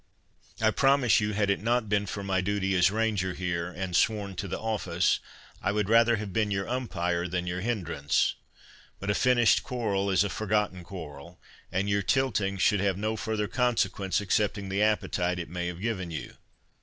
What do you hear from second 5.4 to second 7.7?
I would rather have been your umpire than your